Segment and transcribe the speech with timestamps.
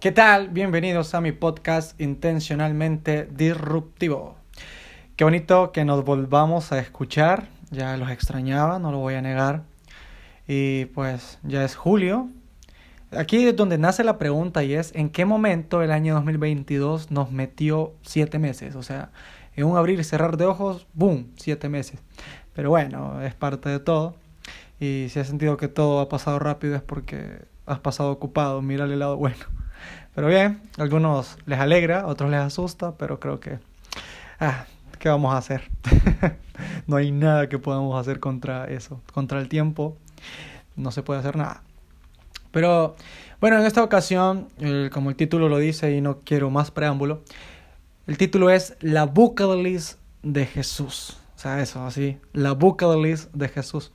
[0.00, 0.50] ¿Qué tal?
[0.50, 4.36] Bienvenidos a mi podcast Intencionalmente Disruptivo.
[5.16, 7.48] Qué bonito que nos volvamos a escuchar.
[7.72, 9.64] Ya los extrañaba, no lo voy a negar.
[10.46, 12.28] Y pues ya es julio.
[13.10, 17.32] Aquí es donde nace la pregunta y es ¿en qué momento el año 2022 nos
[17.32, 18.76] metió siete meses?
[18.76, 19.10] O sea,
[19.56, 21.32] en un abrir y cerrar de ojos, ¡boom!
[21.34, 22.00] Siete meses.
[22.54, 24.14] Pero bueno, es parte de todo.
[24.78, 28.62] Y si has sentido que todo ha pasado rápido es porque has pasado ocupado.
[28.62, 29.58] Mira el lado bueno.
[30.18, 33.60] Pero bien, algunos les alegra, otros les asusta, pero creo que...
[34.40, 34.64] Ah,
[34.98, 35.70] ¿qué vamos a hacer?
[36.88, 39.96] no hay nada que podamos hacer contra eso, contra el tiempo.
[40.74, 41.62] No se puede hacer nada.
[42.50, 42.96] Pero
[43.40, 44.48] bueno, en esta ocasión,
[44.90, 47.22] como el título lo dice y no quiero más preámbulo,
[48.08, 51.16] el título es La bucket list de Jesús.
[51.38, 53.92] O sea, eso, así, la bucket list de Jesús.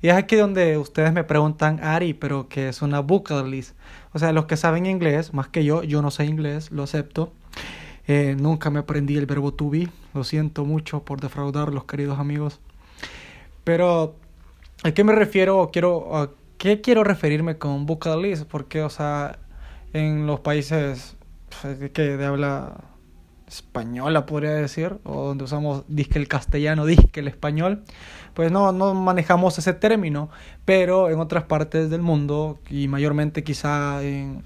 [0.00, 3.76] Y es aquí donde ustedes me preguntan, Ari, pero ¿qué es una bucket list?
[4.14, 7.34] O sea, los que saben inglés, más que yo, yo no sé inglés, lo acepto.
[8.06, 9.90] Eh, nunca me aprendí el verbo to be.
[10.14, 12.60] Lo siento mucho por defraudar los queridos amigos.
[13.62, 14.16] Pero,
[14.82, 15.68] ¿a qué me refiero?
[15.70, 18.44] Quiero, ¿A qué quiero referirme con bucket list?
[18.46, 19.38] Porque, o sea,
[19.92, 21.14] en los países
[21.60, 22.95] pues, que habla
[23.46, 27.84] española, podría decir, o donde usamos disque el castellano, disque el español,
[28.34, 30.28] pues no, no manejamos ese término,
[30.64, 34.44] pero en otras partes del mundo, y mayormente quizá en,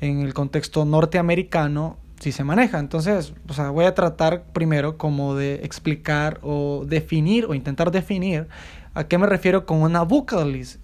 [0.00, 2.78] el contexto norteamericano, sí se maneja.
[2.78, 8.46] Entonces, o sea, voy a tratar primero como de explicar o definir o intentar definir
[8.94, 10.80] a qué me refiero con una bucket list.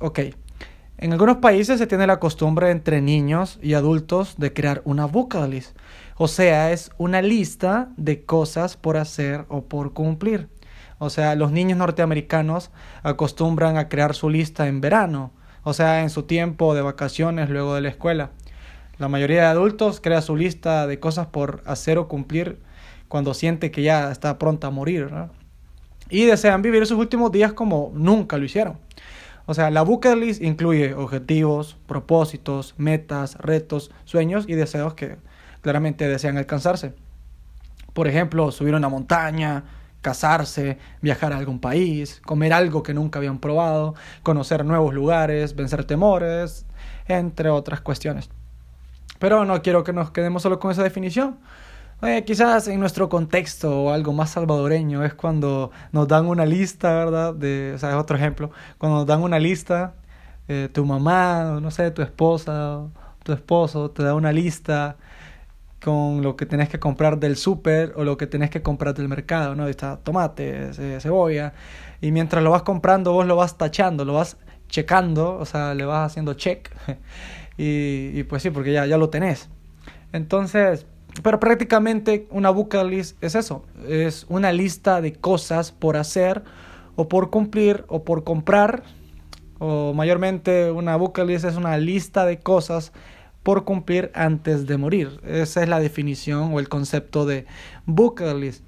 [0.00, 0.20] Ok.
[0.98, 5.48] En algunos países se tiene la costumbre entre niños y adultos de crear una bucket
[5.48, 5.76] list.
[6.20, 10.48] O sea, es una lista de cosas por hacer o por cumplir.
[10.98, 12.72] O sea, los niños norteamericanos
[13.04, 15.30] acostumbran a crear su lista en verano,
[15.62, 18.30] o sea, en su tiempo de vacaciones luego de la escuela.
[18.98, 22.58] La mayoría de adultos crea su lista de cosas por hacer o cumplir
[23.06, 25.10] cuando siente que ya está pronta a morir.
[26.10, 28.78] Y desean vivir sus últimos días como nunca lo hicieron.
[29.46, 35.16] O sea, la bucket list incluye objetivos, propósitos, metas, retos, sueños y deseos que
[35.60, 36.94] claramente desean alcanzarse.
[37.92, 39.64] Por ejemplo, subir una montaña,
[40.00, 45.84] casarse, viajar a algún país, comer algo que nunca habían probado, conocer nuevos lugares, vencer
[45.84, 46.66] temores,
[47.06, 48.30] entre otras cuestiones.
[49.18, 51.38] Pero no quiero que nos quedemos solo con esa definición.
[52.02, 56.94] Eh, quizás en nuestro contexto o algo más salvadoreño es cuando nos dan una lista,
[56.94, 57.34] ¿verdad?
[57.34, 58.52] De, o sea, es otro ejemplo.
[58.78, 59.94] Cuando nos dan una lista,
[60.46, 62.82] eh, tu mamá, no sé, tu esposa,
[63.24, 64.96] tu esposo te da una lista
[65.82, 69.08] con lo que tenés que comprar del súper o lo que tenés que comprar del
[69.08, 69.68] mercado, ¿no?
[69.68, 71.52] Está tomate, cebolla,
[72.00, 74.36] y mientras lo vas comprando vos lo vas tachando, lo vas
[74.68, 76.70] checando, o sea, le vas haciendo check,
[77.56, 79.48] y, pues sí, porque ya, ya lo tenés.
[80.12, 80.86] Entonces,
[81.22, 86.42] pero prácticamente una bucket es eso, es una lista de cosas por hacer
[86.96, 88.82] o por cumplir o por comprar,
[89.60, 92.92] o mayormente una bucket es una lista de cosas
[93.48, 95.22] por cumplir antes de morir.
[95.24, 97.46] Esa es la definición o el concepto de
[97.86, 98.62] bucket list.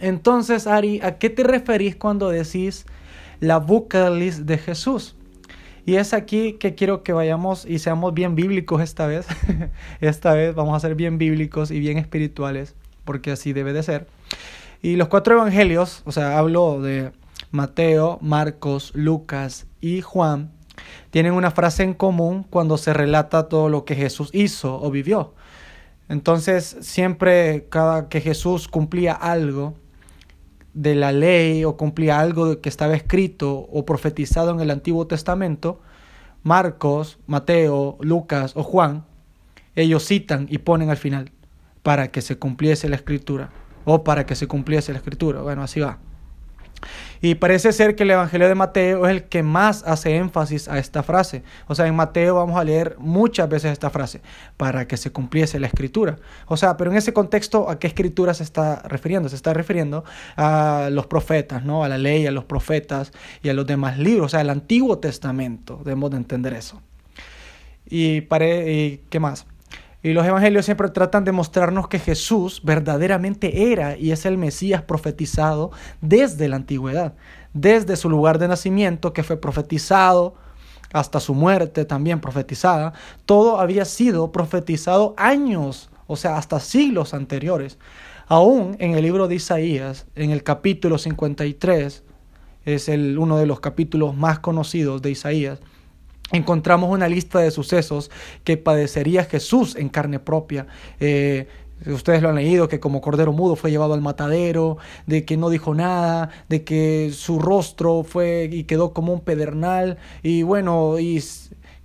[0.00, 2.84] Entonces, Ari, ¿a qué te referís cuando decís
[3.38, 5.14] la bucket list de Jesús?
[5.86, 9.24] Y es aquí que quiero que vayamos y seamos bien bíblicos esta vez.
[10.00, 12.74] esta vez vamos a ser bien bíblicos y bien espirituales,
[13.04, 14.08] porque así debe de ser.
[14.82, 17.12] Y los cuatro evangelios, o sea, hablo de
[17.52, 20.50] Mateo, Marcos, Lucas y Juan,
[21.10, 25.34] tienen una frase en común cuando se relata todo lo que Jesús hizo o vivió.
[26.08, 29.74] Entonces, siempre cada que Jesús cumplía algo
[30.74, 35.80] de la ley o cumplía algo que estaba escrito o profetizado en el Antiguo Testamento,
[36.42, 39.04] Marcos, Mateo, Lucas o Juan,
[39.74, 41.30] ellos citan y ponen al final
[41.82, 43.50] para que se cumpliese la escritura
[43.84, 45.42] o para que se cumpliese la escritura.
[45.42, 45.98] Bueno, así va.
[47.20, 50.78] Y parece ser que el Evangelio de Mateo es el que más hace énfasis a
[50.78, 51.42] esta frase.
[51.66, 54.20] O sea, en Mateo vamos a leer muchas veces esta frase,
[54.56, 56.16] para que se cumpliese la escritura.
[56.46, 59.28] O sea, pero en ese contexto, ¿a qué escritura se está refiriendo?
[59.28, 60.04] Se está refiriendo
[60.36, 61.84] a los profetas, ¿no?
[61.84, 63.12] A la ley, a los profetas
[63.42, 66.80] y a los demás libros, o sea, al Antiguo Testamento, debemos de entender eso.
[67.86, 69.46] Y, pare, y ¿qué más?
[70.02, 74.82] Y los evangelios siempre tratan de mostrarnos que Jesús verdaderamente era y es el Mesías
[74.82, 75.70] profetizado
[76.00, 77.14] desde la antigüedad,
[77.52, 80.34] desde su lugar de nacimiento que fue profetizado
[80.92, 82.92] hasta su muerte también profetizada.
[83.26, 87.78] Todo había sido profetizado años, o sea, hasta siglos anteriores.
[88.26, 92.02] Aún en el libro de Isaías, en el capítulo 53,
[92.64, 95.60] es el, uno de los capítulos más conocidos de Isaías,
[96.32, 98.10] encontramos una lista de sucesos
[98.44, 100.66] que padecería Jesús en carne propia.
[101.00, 101.46] Eh,
[101.86, 105.50] ustedes lo han leído, que como cordero mudo fue llevado al matadero, de que no
[105.50, 111.22] dijo nada, de que su rostro fue y quedó como un pedernal, y bueno, y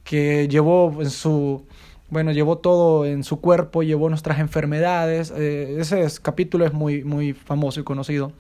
[0.04, 1.66] que llevó en su,
[2.10, 5.34] bueno, llevó todo en su cuerpo, llevó nuestras enfermedades.
[5.36, 8.32] Eh, ese capítulo es muy, muy famoso y conocido.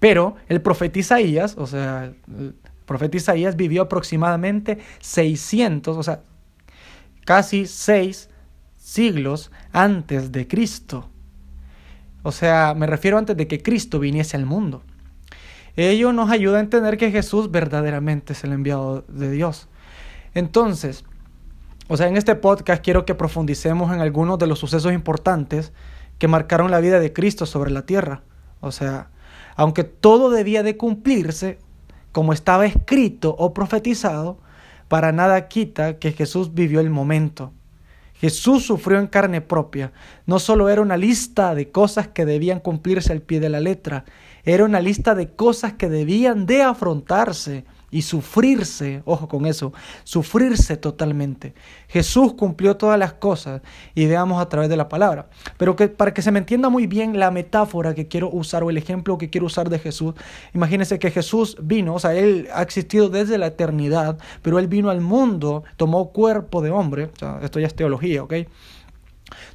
[0.00, 2.12] Pero el profeta Isaías, o sea,
[2.86, 6.22] profeta Isaías vivió aproximadamente 600, o sea,
[7.24, 8.28] casi seis
[8.76, 11.08] siglos antes de Cristo.
[12.22, 14.82] O sea, me refiero antes de que Cristo viniese al mundo.
[15.76, 19.68] Ello nos ayuda a entender que Jesús verdaderamente es el enviado de Dios.
[20.34, 21.04] Entonces,
[21.88, 25.72] o sea, en este podcast quiero que profundicemos en algunos de los sucesos importantes
[26.18, 28.22] que marcaron la vida de Cristo sobre la tierra.
[28.60, 29.10] O sea,
[29.56, 31.58] aunque todo debía de cumplirse
[32.14, 34.38] como estaba escrito o profetizado,
[34.86, 37.52] para nada quita que Jesús vivió el momento.
[38.14, 39.90] Jesús sufrió en carne propia.
[40.24, 44.04] No solo era una lista de cosas que debían cumplirse al pie de la letra,
[44.44, 47.64] era una lista de cosas que debían de afrontarse
[47.94, 51.54] y sufrirse, ojo con eso, sufrirse totalmente.
[51.86, 53.62] Jesús cumplió todas las cosas
[53.94, 55.28] y veamos a través de la palabra.
[55.58, 58.70] Pero que para que se me entienda muy bien la metáfora que quiero usar o
[58.70, 60.14] el ejemplo que quiero usar de Jesús,
[60.54, 64.90] imagínense que Jesús vino, o sea, él ha existido desde la eternidad, pero él vino
[64.90, 67.10] al mundo, tomó cuerpo de hombre,
[67.42, 68.34] esto ya es teología, ¿ok?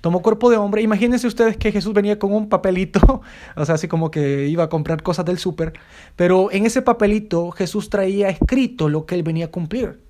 [0.02, 0.82] Tomó cuerpo de hombre.
[0.82, 3.22] Imagínense ustedes que Jesús venía con un papelito,
[3.56, 5.74] o sea, así como que iba a comprar cosas del súper,
[6.16, 10.02] pero en ese papelito Jesús traía escrito lo que él venía a cumplir.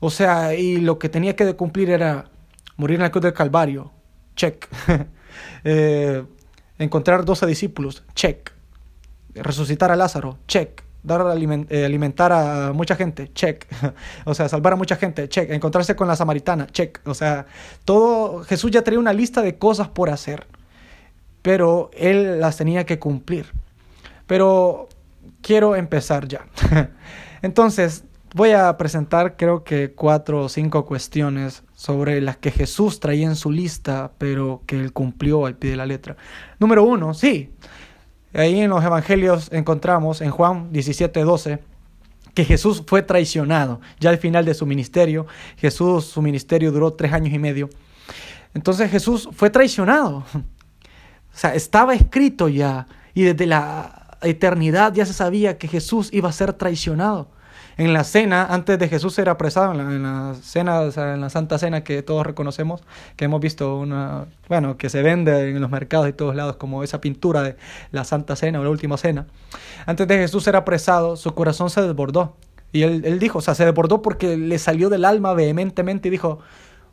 [0.00, 2.30] O sea, y lo que tenía que cumplir era
[2.76, 3.92] morir en la cruz del Calvario,
[4.34, 4.66] check.
[5.64, 6.24] eh,
[6.78, 8.50] encontrar 12 discípulos, check.
[9.34, 11.22] Resucitar a Lázaro, check dar
[11.70, 13.66] eh, alimentar a mucha gente, check.
[14.24, 15.50] o sea, salvar a mucha gente, check.
[15.50, 17.00] Encontrarse con la samaritana, check.
[17.06, 17.46] O sea,
[17.84, 20.46] todo Jesús ya tenía una lista de cosas por hacer,
[21.42, 23.46] pero él las tenía que cumplir.
[24.26, 24.88] Pero
[25.42, 26.46] quiero empezar ya.
[27.42, 28.04] Entonces,
[28.34, 33.36] voy a presentar creo que cuatro o cinco cuestiones sobre las que Jesús traía en
[33.36, 36.16] su lista, pero que él cumplió al pie de la letra.
[36.58, 37.50] Número uno, sí,
[38.32, 41.58] Ahí en los evangelios encontramos en Juan 17, 12
[42.34, 43.80] que Jesús fue traicionado.
[43.98, 47.68] Ya al final de su ministerio, Jesús, su ministerio duró tres años y medio.
[48.54, 50.24] Entonces Jesús fue traicionado.
[51.32, 56.28] O sea, estaba escrito ya y desde la eternidad ya se sabía que Jesús iba
[56.28, 57.28] a ser traicionado
[57.80, 61.82] en la cena, antes de Jesús ser apresado, en la, cena, en la Santa Cena
[61.82, 62.82] que todos reconocemos,
[63.16, 66.84] que hemos visto una, bueno, que se vende en los mercados y todos lados como
[66.84, 67.56] esa pintura de
[67.90, 69.26] la Santa Cena o la Última Cena.
[69.86, 72.36] Antes de Jesús ser apresado, su corazón se desbordó.
[72.70, 76.10] Y él, él dijo, o sea, se desbordó porque le salió del alma vehementemente y
[76.10, 76.40] dijo,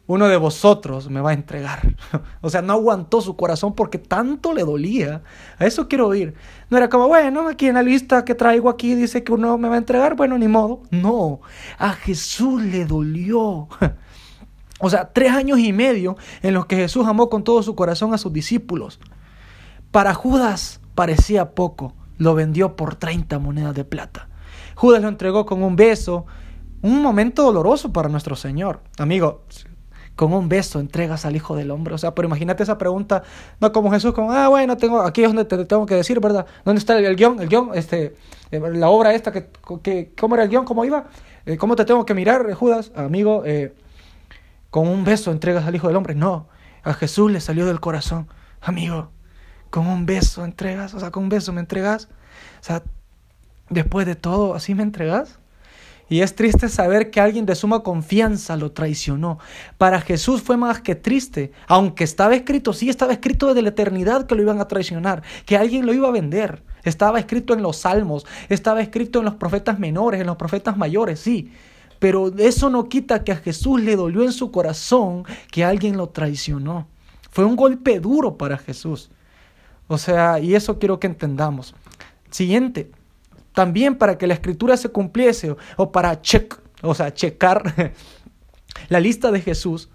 [0.07, 1.95] uno de vosotros me va a entregar.
[2.41, 5.21] o sea, no aguantó su corazón porque tanto le dolía.
[5.59, 6.33] A eso quiero oír.
[6.69, 9.67] No era como, bueno, aquí en la lista que traigo aquí dice que uno me
[9.67, 10.81] va a entregar, bueno, ni modo.
[10.91, 11.41] No,
[11.77, 13.67] a Jesús le dolió.
[14.79, 18.13] o sea, tres años y medio en los que Jesús amó con todo su corazón
[18.13, 19.01] a sus discípulos.
[19.91, 24.29] Para Judas parecía poco, lo vendió por 30 monedas de plata.
[24.75, 26.25] Judas lo entregó con un beso,
[26.81, 28.81] un momento doloroso para nuestro Señor.
[28.99, 29.43] Amigo,
[30.17, 31.93] con un beso entregas al Hijo del Hombre.
[31.93, 33.23] O sea, pero imagínate esa pregunta,
[33.61, 36.47] no como Jesús, como, ah, bueno, tengo, aquí es donde te tengo que decir, ¿verdad?
[36.65, 37.39] ¿Dónde está el, guion?
[37.39, 38.15] El guion, este,
[38.51, 39.47] eh, la obra esta, que,
[39.83, 40.65] que, ¿cómo era el guion?
[40.65, 41.05] ¿Cómo iba?
[41.45, 42.91] Eh, ¿Cómo te tengo que mirar, Judas?
[42.95, 43.75] Amigo, eh,
[44.71, 46.15] con un beso entregas al Hijo del Hombre.
[46.15, 46.47] No,
[46.83, 48.27] a Jesús le salió del corazón.
[48.59, 49.11] Amigo,
[49.69, 52.09] con un beso entregas, o sea, con un beso me entregas.
[52.59, 52.81] O sea,
[53.69, 55.37] después de todo, ¿así me entregas?
[56.09, 59.39] Y es triste saber que alguien de suma confianza lo traicionó.
[59.77, 64.25] Para Jesús fue más que triste, aunque estaba escrito, sí estaba escrito desde la eternidad
[64.25, 66.63] que lo iban a traicionar, que alguien lo iba a vender.
[66.83, 71.19] Estaba escrito en los salmos, estaba escrito en los profetas menores, en los profetas mayores,
[71.19, 71.51] sí.
[71.99, 76.09] Pero eso no quita que a Jesús le dolió en su corazón que alguien lo
[76.09, 76.87] traicionó.
[77.31, 79.09] Fue un golpe duro para Jesús.
[79.87, 81.73] O sea, y eso quiero que entendamos.
[82.29, 82.91] Siguiente,
[83.57, 87.91] también para que la escritura se cumpliese o para check, o sea, checar
[88.89, 89.89] la lista de Jesús,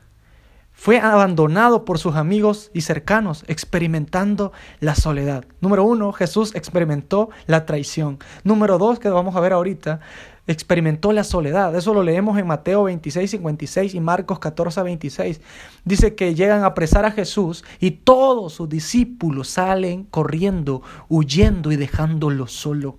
[0.73, 4.51] fue abandonado por sus amigos y cercanos, experimentando
[4.81, 5.45] la soledad.
[5.61, 8.19] Número uno, Jesús experimentó la traición.
[8.43, 10.01] Número dos, que vamos a ver ahorita,
[10.49, 11.73] experimentó la soledad.
[11.77, 15.41] Eso lo leemos en Mateo 26, 56 y Marcos 14, 26.
[15.85, 21.77] Dice que llegan a apresar a Jesús y todos sus discípulos salen corriendo, huyendo y
[21.77, 22.99] dejándolo solo.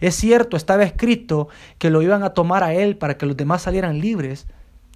[0.00, 3.62] Es cierto, estaba escrito que lo iban a tomar a él para que los demás
[3.62, 4.46] salieran libres.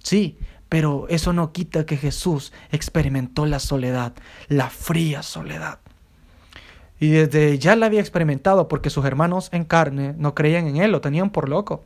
[0.03, 0.37] Sí,
[0.69, 4.13] pero eso no quita que Jesús experimentó la soledad,
[4.47, 5.79] la fría soledad.
[6.99, 10.91] Y desde ya la había experimentado porque sus hermanos en carne no creían en él,
[10.91, 11.83] lo tenían por loco.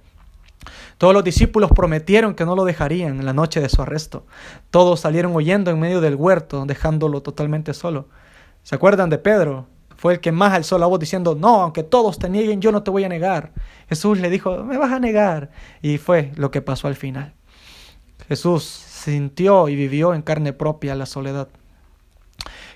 [0.98, 4.26] Todos los discípulos prometieron que no lo dejarían en la noche de su arresto.
[4.72, 8.08] Todos salieron huyendo en medio del huerto, dejándolo totalmente solo.
[8.64, 9.68] ¿Se acuerdan de Pedro?
[9.98, 12.84] Fue el que más alzó la voz diciendo, no, aunque todos te nieguen, yo no
[12.84, 13.54] te voy a negar.
[13.88, 15.52] Jesús le dijo, me vas a negar.
[15.82, 17.34] Y fue lo que pasó al final.
[18.28, 21.48] Jesús sintió y vivió en carne propia la soledad.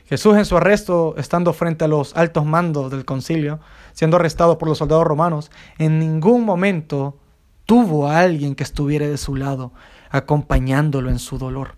[0.06, 3.60] Jesús en su arresto, estando frente a los altos mandos del concilio,
[3.94, 7.20] siendo arrestado por los soldados romanos, en ningún momento
[7.66, 9.72] tuvo a alguien que estuviera de su lado,
[10.10, 11.76] acompañándolo en su dolor.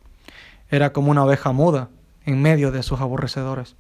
[0.70, 1.90] Era como una oveja muda
[2.24, 3.76] en medio de sus aborrecedores.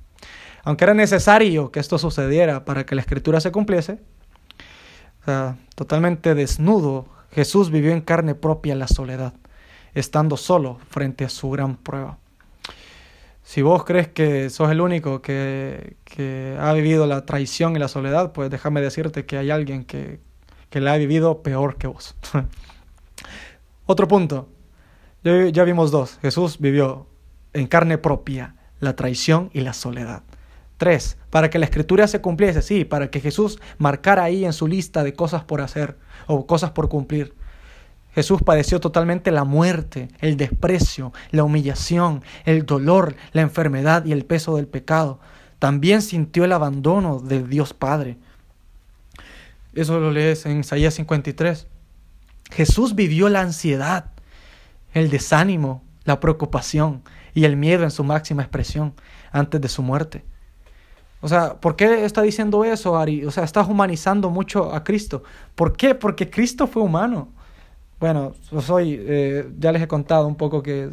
[0.63, 3.99] Aunque era necesario que esto sucediera para que la escritura se cumpliese,
[5.75, 9.33] totalmente desnudo, Jesús vivió en carne propia la soledad,
[9.93, 12.17] estando solo frente a su gran prueba.
[13.43, 17.87] Si vos crees que sos el único que, que ha vivido la traición y la
[17.87, 20.19] soledad, pues déjame decirte que hay alguien que,
[20.69, 22.15] que la ha vivido peor que vos.
[23.85, 24.47] Otro punto.
[25.23, 26.17] Ya, vimos dos.
[26.21, 27.07] Jesús vivió
[27.53, 30.23] en carne propia la traición y la soledad.
[31.29, 35.03] Para que la escritura se cumpliese, sí, para que Jesús marcara ahí en su lista
[35.03, 37.35] de cosas por hacer o cosas por cumplir.
[38.15, 44.25] Jesús padeció totalmente la muerte, el desprecio, la humillación, el dolor, la enfermedad y el
[44.25, 45.19] peso del pecado.
[45.59, 48.17] También sintió el abandono de Dios Padre.
[49.75, 51.67] Eso lo lees en Isaías 53.
[52.51, 54.07] Jesús vivió la ansiedad,
[54.93, 57.03] el desánimo, la preocupación
[57.35, 58.93] y el miedo en su máxima expresión
[59.31, 60.25] antes de su muerte.
[61.21, 63.25] O sea, ¿por qué está diciendo eso, Ari?
[63.25, 65.23] O sea, estás humanizando mucho a Cristo.
[65.55, 65.95] ¿Por qué?
[65.95, 67.29] Porque Cristo fue humano.
[67.99, 70.89] Bueno, soy, eh, ya les he contado un poco que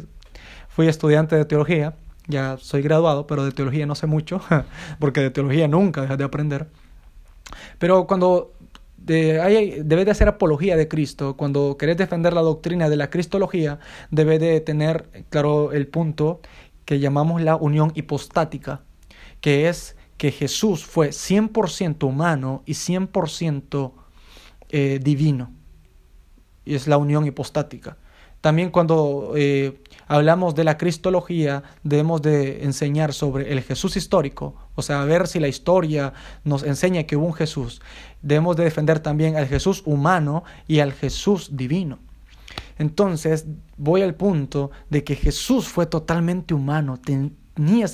[0.67, 1.95] fui estudiante de teología,
[2.27, 4.39] ya soy graduado, pero de teología no sé mucho,
[4.99, 6.67] porque de teología nunca dejas de aprender.
[7.79, 8.53] Pero cuando
[8.97, 11.35] de, debes de hacer apología de Cristo.
[11.35, 13.79] Cuando querés defender la doctrina de la cristología,
[14.11, 16.41] debe de tener claro el punto
[16.85, 18.81] que llamamos la unión hipostática,
[19.41, 23.93] que es que Jesús fue 100% humano y 100%
[24.67, 25.53] eh, divino.
[26.65, 27.97] Y es la unión hipostática.
[28.41, 34.81] También cuando eh, hablamos de la cristología, debemos de enseñar sobre el Jesús histórico, o
[34.81, 37.81] sea, ver si la historia nos enseña que hubo un Jesús.
[38.21, 41.97] Debemos de defender también al Jesús humano y al Jesús divino.
[42.77, 43.45] Entonces,
[43.77, 46.99] voy al punto de que Jesús fue totalmente humano,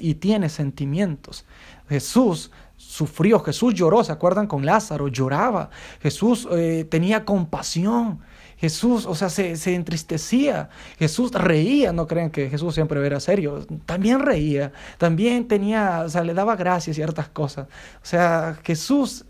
[0.01, 1.45] y tiene sentimientos.
[1.89, 5.07] Jesús sufrió, Jesús lloró, ¿se acuerdan con Lázaro?
[5.07, 5.69] Lloraba.
[6.01, 8.19] Jesús eh, tenía compasión.
[8.57, 10.69] Jesús, o sea, se, se, entristecía.
[10.97, 13.65] Jesús reía, no crean que Jesús siempre era serio.
[13.85, 17.67] También reía, también tenía, o sea, le daba gracias ciertas cosas.
[18.01, 19.25] O sea, Jesús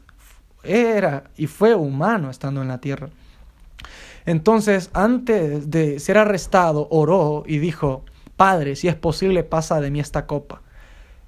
[0.64, 3.10] era y fue humano estando en la tierra.
[4.26, 8.04] Entonces, antes de ser arrestado, oró y dijo,
[8.36, 10.62] Padre, si es posible, pasa de mí esta copa.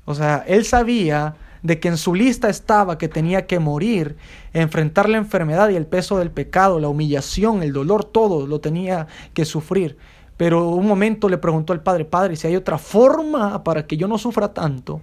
[0.06, 4.16] O sea, él sabía de que en su lista estaba que tenía que morir,
[4.54, 9.08] enfrentar la enfermedad y el peso del pecado, la humillación, el dolor, todo lo tenía
[9.34, 9.98] que sufrir.
[10.38, 14.08] Pero un momento le preguntó al Padre, Padre, si hay otra forma para que yo
[14.08, 15.02] no sufra tanto,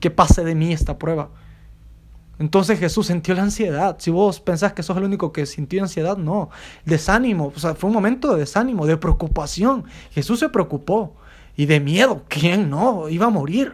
[0.00, 1.30] que pase de mí esta prueba.
[2.38, 3.96] Entonces Jesús sintió la ansiedad.
[3.98, 6.50] Si vos pensás que sos el único que sintió ansiedad, no.
[6.84, 9.84] Desánimo, o sea, fue un momento de desánimo, de preocupación.
[10.12, 11.14] Jesús se preocupó.
[11.56, 13.08] Y de miedo, ¿quién no?
[13.08, 13.72] Iba a morir.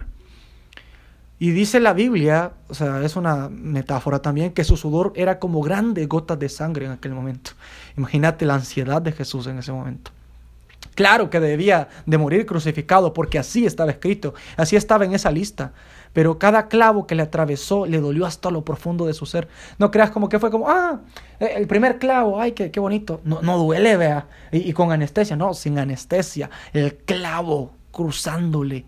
[1.38, 5.60] Y dice la Biblia, o sea, es una metáfora también, que su sudor era como
[5.60, 7.50] grandes gotas de sangre en aquel momento.
[7.98, 10.10] Imagínate la ansiedad de Jesús en ese momento.
[10.94, 15.72] Claro que debía de morir crucificado porque así estaba escrito, así estaba en esa lista.
[16.14, 19.48] Pero cada clavo que le atravesó le dolió hasta lo profundo de su ser.
[19.78, 21.00] No creas como que fue como, ah,
[21.38, 23.20] eh, el primer clavo, ay, qué, qué bonito.
[23.24, 24.26] No, no duele, vea.
[24.50, 26.48] y con anestesia, no, sin anestesia.
[26.72, 28.86] El clavo cruzándole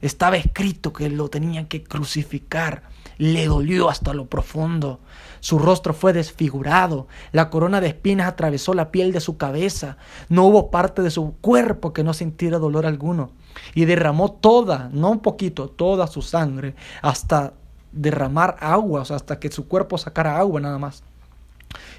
[0.00, 2.82] estaba escrito que lo tenían que crucificar.
[3.18, 5.00] Le dolió hasta lo profundo.
[5.40, 7.06] Su rostro fue desfigurado.
[7.32, 9.96] La corona de espinas atravesó la piel de su cabeza.
[10.28, 13.30] No hubo parte de su cuerpo que no sintiera dolor alguno.
[13.74, 17.54] Y derramó toda, no un poquito, toda su sangre hasta
[17.92, 21.02] derramar agua, o sea, hasta que su cuerpo sacara agua nada más.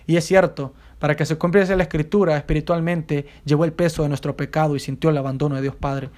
[0.05, 4.37] Y es cierto, para que se cumpliese la escritura espiritualmente, llevó el peso de nuestro
[4.37, 6.09] pecado y sintió el abandono de Dios Padre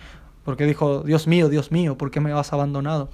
[0.49, 3.11] porque dijo, Dios mío, Dios mío, ¿por qué me has abandonado?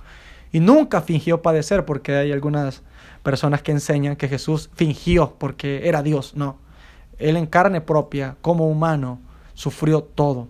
[0.56, 2.82] Y nunca fingió padecer, porque hay algunas
[3.24, 6.34] personas que enseñan que Jesús fingió porque era Dios.
[6.38, 6.60] No,
[7.18, 9.20] Él en carne propia, como humano,
[9.54, 10.48] sufrió todo.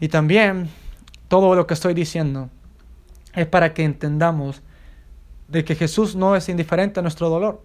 [0.00, 0.68] Y también
[1.28, 2.50] todo lo que estoy diciendo
[3.36, 4.62] es para que entendamos
[5.46, 7.62] de que Jesús no es indiferente a nuestro dolor.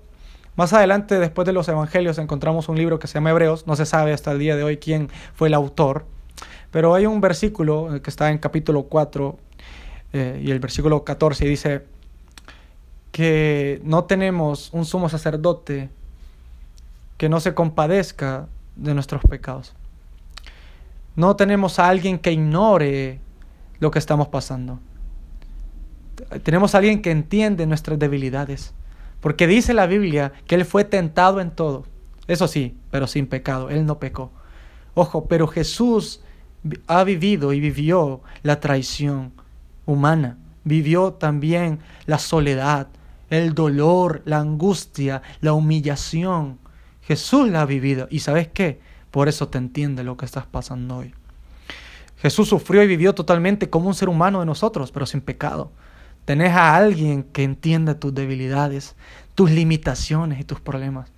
[0.56, 3.88] Más adelante, después de los evangelios, encontramos un libro que se llama Hebreos, no se
[3.88, 6.06] sabe hasta el día de hoy quién fue el autor,
[6.70, 9.49] pero hay un versículo que está en capítulo 4
[10.14, 11.86] eh, y el versículo 14 y dice
[13.12, 15.90] que no tenemos un sumo sacerdote
[17.18, 19.74] que no se compadezca de nuestros pecados.
[21.16, 23.20] No tenemos a alguien que ignore
[23.80, 24.80] lo que estamos pasando.
[26.44, 28.74] Tenemos a alguien que entiende nuestras debilidades.
[29.20, 31.86] Porque dice la Biblia que Él fue tentado en todo.
[32.28, 33.70] Eso sí, pero sin pecado.
[33.70, 34.32] Él no pecó.
[34.94, 36.22] Ojo, pero Jesús
[36.88, 39.34] ha vivido y vivió la traición
[39.90, 40.38] humana.
[40.64, 42.88] Vivió también la soledad,
[43.30, 46.60] el dolor, la angustia, la humillación.
[47.02, 48.08] Jesús la ha vivido.
[48.12, 48.80] ¿Y sabes qué?
[49.12, 51.14] Por eso te entiende lo que estás pasando hoy.
[52.18, 55.72] Jesús sufrió y vivió totalmente como un ser humano de nosotros, pero sin pecado.
[56.26, 58.96] Tenés a alguien que entiende tus debilidades,
[59.34, 61.12] tus limitaciones y tus problemas.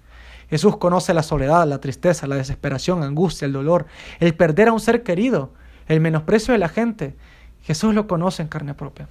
[0.49, 3.87] Jesús conoce la soledad, la tristeza, la desesperación, angustia, el dolor,
[4.19, 5.53] el perder a un ser querido,
[5.87, 7.15] el menosprecio de la gente.
[7.63, 9.08] Jesús lo conoce en carne propia.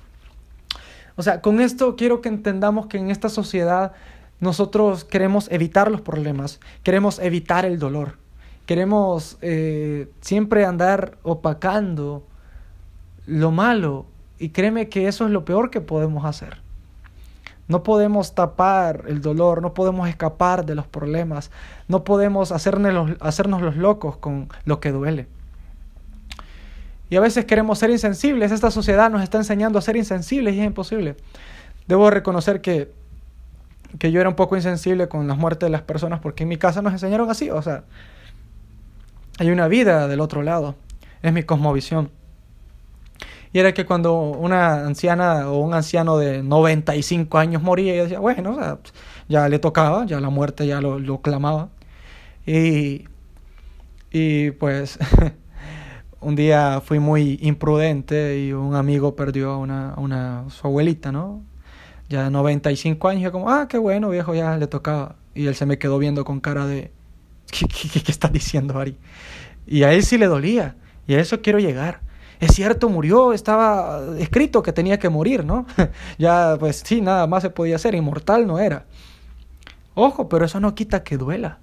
[1.16, 3.92] O sea, con esto quiero que entendamos que en esta sociedad
[4.40, 8.16] nosotros queremos evitar los problemas, queremos evitar el dolor,
[8.64, 12.24] queremos eh, siempre andar opacando
[13.26, 14.06] lo malo
[14.38, 16.58] y créeme que eso es lo peor que podemos hacer.
[17.68, 21.50] No podemos tapar el dolor, no podemos escapar de los problemas,
[21.86, 25.28] no podemos hacernos, hacernos los locos con lo que duele.
[27.10, 30.60] Y a veces queremos ser insensibles, esta sociedad nos está enseñando a ser insensibles y
[30.60, 31.16] es imposible.
[31.88, 32.92] Debo reconocer que,
[33.98, 36.56] que yo era un poco insensible con las muertes de las personas porque en mi
[36.56, 37.82] casa nos enseñaron así, o sea,
[39.38, 40.76] hay una vida del otro lado.
[41.22, 42.10] Es mi cosmovisión.
[43.52, 48.20] Y era que cuando una anciana o un anciano de 95 años moría, ella decía,
[48.20, 48.78] bueno,
[49.28, 51.70] ya le tocaba, ya la muerte ya lo, lo clamaba.
[52.46, 53.06] Y,
[54.12, 54.98] y pues
[56.20, 61.42] un día fui muy imprudente y un amigo perdió a una, una, su abuelita, ¿no?
[62.08, 65.16] Ya de 95 años, yo como, ah, qué bueno, viejo, ya le tocaba.
[65.34, 66.92] Y él se me quedó viendo con cara de,
[67.50, 68.96] ¿qué, qué, qué estás diciendo, Ari?
[69.66, 70.76] Y a él sí le dolía.
[71.06, 72.00] Y a eso quiero llegar.
[72.40, 75.66] Es cierto, murió, estaba escrito que tenía que morir, ¿no?
[76.18, 78.86] ya, pues sí, nada más se podía hacer, inmortal no era.
[79.94, 81.58] Ojo, pero eso no quita que duela.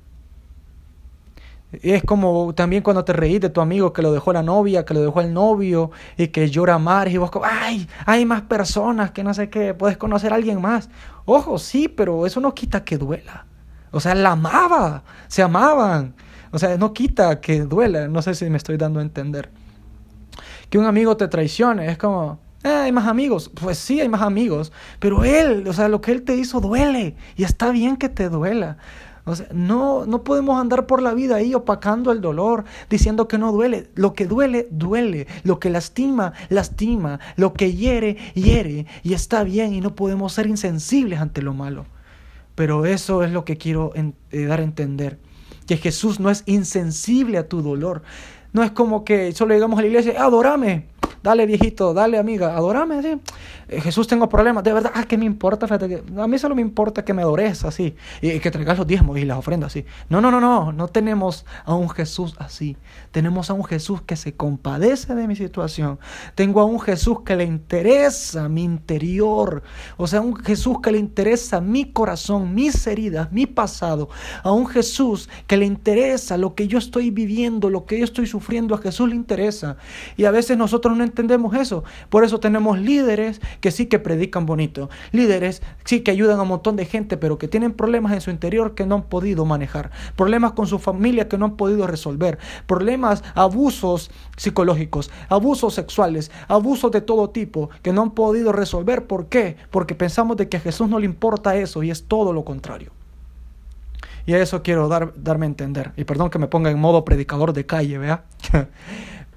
[1.71, 4.93] Es como también cuando te reís de tu amigo que lo dejó la novia, que
[4.93, 9.11] lo dejó el novio y que llora mar y vos como, ay, hay más personas
[9.11, 10.89] que no sé qué, puedes conocer a alguien más.
[11.25, 13.45] Ojo, sí, pero eso no quita que duela.
[13.91, 16.15] O sea, la amaba, se amaban.
[16.51, 19.51] O sea, no quita que duela, no sé si me estoy dando a entender.
[20.69, 23.49] Que un amigo te traicione, es como, eh, hay más amigos.
[23.49, 27.15] Pues sí, hay más amigos, pero él, o sea, lo que él te hizo duele
[27.35, 28.77] y está bien que te duela.
[29.27, 33.37] O sea, no, no podemos andar por la vida ahí opacando el dolor, diciendo que
[33.37, 33.89] no duele.
[33.93, 35.27] Lo que duele, duele.
[35.43, 37.19] Lo que lastima, lastima.
[37.35, 38.87] Lo que hiere, hiere.
[39.03, 41.85] Y está bien y no podemos ser insensibles ante lo malo.
[42.55, 45.19] Pero eso es lo que quiero eh, dar a entender
[45.67, 48.01] que Jesús no es insensible a tu dolor.
[48.53, 50.87] No es como que solo llegamos a la iglesia, adorame,
[51.27, 53.19] dale viejito, dale amiga, adorame, así.
[53.67, 55.67] Eh, Jesús tengo problemas, de verdad, ah, ¿qué me importa?
[55.67, 59.25] A mí solo me importa que me adores así y que traigas los diezmos y
[59.25, 59.85] las ofrendas así.
[60.07, 62.77] No, no, no, no, no tenemos a un Jesús así.
[63.11, 65.99] Tenemos a un Jesús que se compadece de mi situación.
[66.33, 69.63] Tengo a un Jesús que le interesa mi interior.
[69.97, 74.07] O sea, un Jesús que le interesa mi corazón, mis heridas, mi pasado.
[74.43, 78.27] A un Jesús que le interesa lo que yo estoy viviendo, lo que yo estoy
[78.27, 78.75] sufriendo.
[78.75, 79.75] A Jesús le interesa.
[80.15, 81.16] Y a veces nosotros no entendemos
[81.55, 81.83] eso.
[82.09, 86.49] Por eso tenemos líderes que sí que predican bonito, líderes sí que ayudan a un
[86.49, 89.91] montón de gente, pero que tienen problemas en su interior que no han podido manejar,
[90.15, 96.91] problemas con su familia que no han podido resolver, problemas, abusos psicológicos, abusos sexuales, abusos
[96.91, 99.07] de todo tipo que no han podido resolver.
[99.07, 99.57] ¿Por qué?
[99.71, 102.91] Porque pensamos de que a Jesús no le importa eso y es todo lo contrario.
[104.25, 105.93] Y a eso quiero dar, darme a entender.
[105.95, 108.25] Y perdón que me ponga en modo predicador de calle, ¿vea?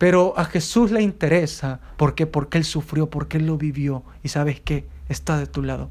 [0.01, 1.79] Pero a Jesús le interesa.
[1.99, 2.27] ¿Por qué?
[2.27, 4.03] Porque Él sufrió, porque Él lo vivió.
[4.23, 4.87] Y sabes qué?
[5.11, 5.91] Está de tu lado.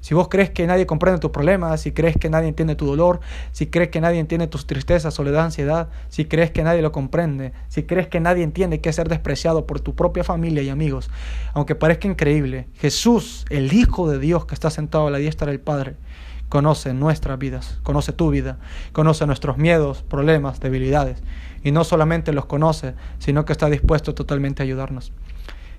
[0.00, 3.18] Si vos crees que nadie comprende tus problemas, si crees que nadie entiende tu dolor,
[3.50, 7.52] si crees que nadie entiende tus tristezas, soledad, ansiedad, si crees que nadie lo comprende,
[7.66, 11.10] si crees que nadie entiende que es ser despreciado por tu propia familia y amigos,
[11.52, 15.58] aunque parezca increíble, Jesús, el Hijo de Dios que está sentado a la diestra del
[15.58, 15.96] Padre,
[16.52, 18.58] conoce nuestras vidas, conoce tu vida,
[18.92, 21.22] conoce nuestros miedos, problemas, debilidades,
[21.64, 25.14] y no solamente los conoce, sino que está dispuesto totalmente a ayudarnos.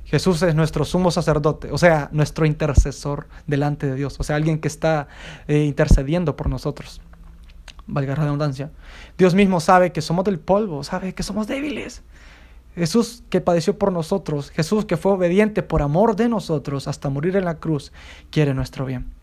[0.05, 4.57] Jesús es nuestro sumo sacerdote, o sea, nuestro intercesor delante de Dios, o sea, alguien
[4.57, 5.07] que está
[5.47, 7.01] eh, intercediendo por nosotros.
[7.86, 8.71] Valga la redundancia.
[9.15, 12.01] Dios mismo sabe que somos del polvo, sabe que somos débiles.
[12.73, 17.36] Jesús que padeció por nosotros, Jesús que fue obediente por amor de nosotros hasta morir
[17.36, 17.93] en la cruz,
[18.31, 19.13] quiere nuestro bien.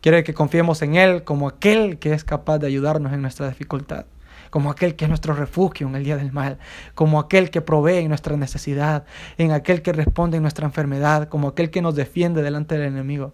[0.00, 4.06] Quiere que confiemos en Él como aquel que es capaz de ayudarnos en nuestra dificultad
[4.50, 6.58] como aquel que es nuestro refugio en el día del mal,
[6.94, 9.04] como aquel que provee en nuestra necesidad,
[9.38, 13.32] en aquel que responde en nuestra enfermedad, como aquel que nos defiende delante del enemigo.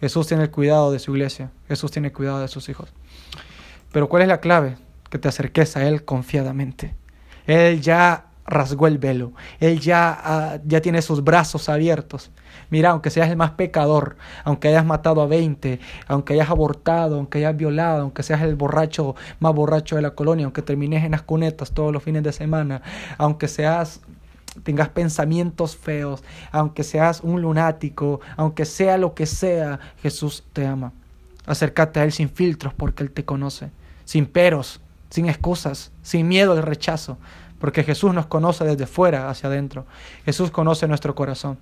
[0.00, 2.92] Jesús tiene el cuidado de su iglesia, Jesús tiene el cuidado de sus hijos.
[3.92, 4.76] Pero ¿cuál es la clave?
[5.08, 6.94] Que te acerques a Él confiadamente.
[7.46, 12.30] Él ya rasgó el velo, Él ya, ah, ya tiene sus brazos abiertos.
[12.70, 15.78] Mira, aunque seas el más pecador, aunque hayas matado a 20,
[16.08, 20.44] aunque hayas abortado, aunque hayas violado, aunque seas el borracho más borracho de la colonia,
[20.44, 22.82] aunque termines en las cunetas todos los fines de semana,
[23.18, 24.00] aunque seas
[24.62, 30.92] tengas pensamientos feos, aunque seas un lunático, aunque sea lo que sea, Jesús te ama.
[31.46, 33.70] Acércate a Él sin filtros porque Él te conoce,
[34.04, 34.80] sin peros,
[35.10, 37.18] sin excusas, sin miedo al rechazo,
[37.58, 39.86] porque Jesús nos conoce desde fuera hacia adentro.
[40.24, 41.58] Jesús conoce nuestro corazón.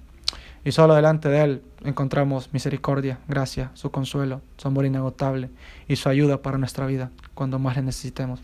[0.64, 5.50] Y solo delante de Él encontramos misericordia, gracia, su consuelo, su amor inagotable
[5.88, 8.40] y su ayuda para nuestra vida cuando más le necesitemos.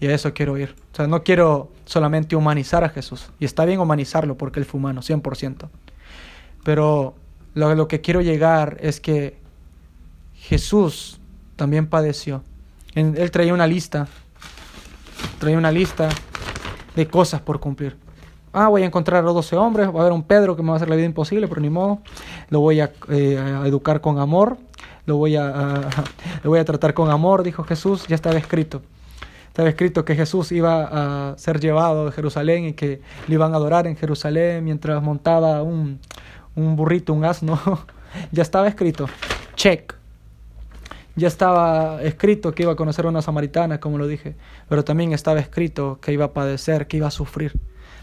[0.00, 0.74] Y a eso quiero ir.
[0.92, 3.30] O sea, no quiero solamente humanizar a Jesús.
[3.38, 5.68] Y está bien humanizarlo porque Él fue humano, 100%.
[6.64, 7.14] Pero
[7.54, 9.36] lo, lo que quiero llegar es que
[10.34, 11.20] Jesús
[11.56, 12.42] también padeció.
[12.94, 14.08] Él traía una lista.
[15.38, 16.08] Traía una lista
[16.96, 17.96] de cosas por cumplir
[18.52, 20.68] ah, voy a encontrar a los 12 hombres, va a haber un Pedro que me
[20.68, 22.00] va a hacer la vida imposible, pero ni modo,
[22.50, 24.58] lo voy a, eh, educar con amor,
[25.06, 25.80] lo voy a,
[26.42, 28.82] lo voy a tratar con amor, dijo Jesús, ya estaba escrito.
[29.48, 33.56] Estaba escrito que Jesús iba a ser llevado de Jerusalén y que le iban a
[33.56, 35.98] adorar en Jerusalén mientras montaba un,
[36.54, 37.58] un burrito, un asno.
[38.30, 39.08] ya estaba escrito.
[39.56, 39.97] Check.
[41.18, 44.36] Ya estaba escrito que iba a conocer a una samaritana, como lo dije,
[44.68, 47.58] pero también estaba escrito que iba a padecer, que iba a sufrir.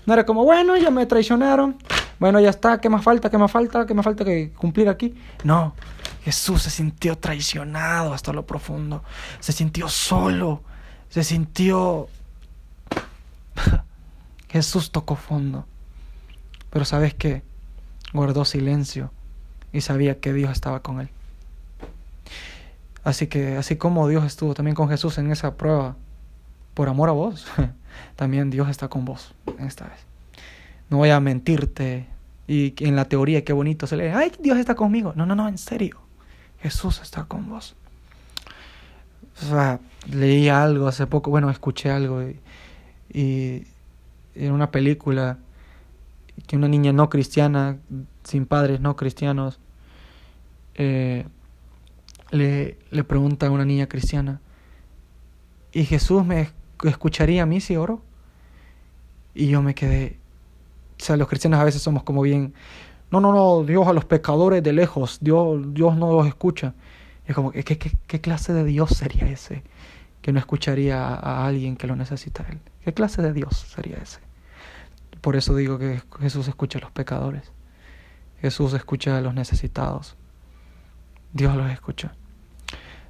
[0.05, 1.77] No era como, bueno, ya me traicionaron.
[2.19, 3.29] Bueno, ya está, ¿qué más falta?
[3.29, 3.85] ¿Qué más falta?
[3.85, 5.15] ¿Qué más falta que cumplir aquí?
[5.45, 5.73] No,
[6.25, 9.01] Jesús se sintió traicionado hasta lo profundo.
[9.39, 10.61] Se sintió solo.
[11.07, 12.09] Se sintió...
[14.49, 15.65] Jesús tocó fondo.
[16.69, 17.43] Pero sabes qué?
[18.11, 19.11] Guardó silencio
[19.71, 21.09] y sabía que Dios estaba con él.
[23.05, 25.95] Así que, así como Dios estuvo también con Jesús en esa prueba,
[26.73, 27.45] por amor a vos,
[28.15, 29.99] también Dios está con vos esta vez.
[30.89, 32.07] No voy a mentirte
[32.47, 35.13] y en la teoría qué bonito se lee, ay, Dios está conmigo.
[35.15, 35.99] No, no, no, en serio.
[36.61, 37.75] Jesús está con vos.
[39.43, 39.79] O sea,
[40.11, 42.23] leí algo hace poco, bueno, escuché algo
[43.13, 43.67] y,
[44.33, 45.37] en una película
[46.47, 47.77] que una niña no cristiana,
[48.23, 49.59] sin padres no cristianos,
[50.73, 51.27] eh,
[52.31, 54.41] le, le pregunta a una niña cristiana,
[55.71, 56.49] ¿y Jesús me
[56.83, 58.01] escucharía a mí si oro?
[59.33, 60.17] Y yo me quedé,
[60.99, 62.53] o sea, los cristianos a veces somos como bien,
[63.11, 66.73] no, no, no, Dios a los pecadores de lejos, Dios, Dios no los escucha.
[67.27, 69.63] Y es como, ¿qué, qué, qué clase de Dios sería ese
[70.21, 72.59] que no escucharía a, alguien que lo necesita él?
[72.83, 74.19] ¿Qué clase de Dios sería ese?
[75.21, 77.51] Por eso digo que Jesús escucha a los pecadores.
[78.41, 80.15] Jesús escucha a los necesitados.
[81.35, 82.13] Dios los escucha.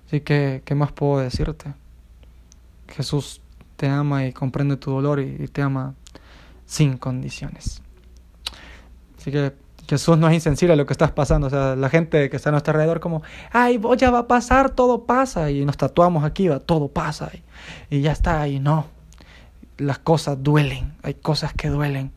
[0.07, 1.73] Así que, ¿qué más puedo decirte?
[2.87, 3.39] Jesús
[3.75, 5.93] te ama y comprende tu dolor y, te ama
[6.65, 7.83] sin condiciones.
[9.19, 9.53] Así que
[9.87, 11.47] Jesús no es insensible a lo que estás pasando.
[11.47, 14.71] O sea, la gente que está a nuestro alrededor como, ay, ya va a pasar,
[14.71, 15.51] todo pasa.
[15.51, 17.29] Y nos tatuamos aquí, va, todo pasa.
[17.91, 18.87] Y, y ya está, y no.
[19.77, 20.95] Las cosas duelen.
[21.03, 22.11] Hay cosas que duelen,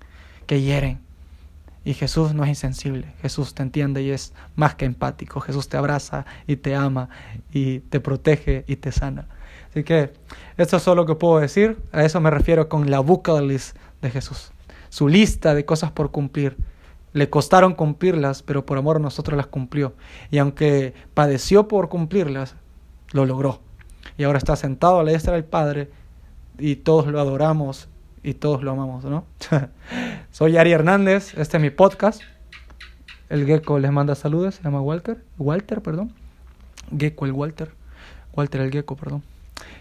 [0.47, 1.01] que hieren.
[1.89, 3.15] Y Jesús no es insensible.
[3.23, 5.41] Jesús te entiende y es más que empático.
[5.41, 7.09] Jesús te abraza y te ama
[7.51, 9.27] y te protege y te sana.
[9.71, 10.13] Así que
[10.59, 11.79] esto es todo lo que puedo decir.
[11.93, 14.53] A eso me refiero con la bucket list de Jesús.
[14.91, 16.59] Su lista de cosas por cumplir.
[17.15, 19.95] Le costaron cumplirlas, pero por amor a nosotros las cumplió.
[20.31, 22.55] Y aunque padeció por cumplirlas,
[23.13, 23.63] lo logró.
[24.19, 25.91] Y ahora está sentado a la diestra del Padre
[26.59, 27.89] y todos lo adoramos
[28.23, 29.25] y todos lo amamos, ¿no?
[30.31, 32.23] Soy Ari Hernández, este es mi podcast.
[33.29, 35.25] El gecko les manda saludos, se llama Walter.
[35.39, 36.13] Walter, perdón.
[36.97, 37.71] Gecko el Walter.
[38.35, 39.23] Walter el gecko, perdón.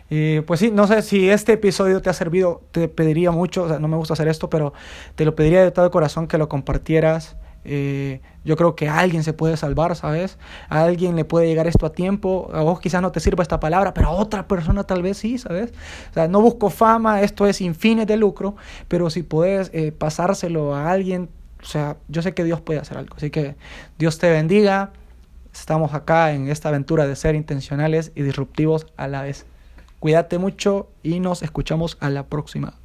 [0.09, 3.67] Y pues sí, no sé si este episodio te ha servido, te pediría mucho, o
[3.67, 4.73] sea, no me gusta hacer esto, pero
[5.15, 7.35] te lo pediría de todo corazón que lo compartieras.
[7.69, 10.37] Eh, yo creo que alguien se puede salvar, ¿sabes?
[10.69, 12.49] A alguien le puede llegar esto a tiempo.
[12.53, 15.37] A vos quizás no te sirva esta palabra, pero a otra persona tal vez sí,
[15.37, 15.73] ¿sabes?
[16.11, 17.75] O sea, no busco fama, esto es sin
[18.05, 18.55] de lucro,
[18.87, 21.29] pero si puedes eh, pasárselo a alguien,
[21.61, 23.15] o sea, yo sé que Dios puede hacer algo.
[23.17, 23.55] Así que
[23.97, 24.91] Dios te bendiga.
[25.53, 29.45] Estamos acá en esta aventura de ser intencionales y disruptivos a la vez.
[29.99, 32.75] Cuídate mucho y nos escuchamos a la próxima.